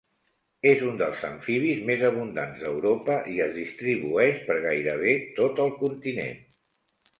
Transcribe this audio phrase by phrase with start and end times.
[0.69, 6.45] És un dels amfibis més abundants d'Europa i es distribueix per gairebé tot el continent.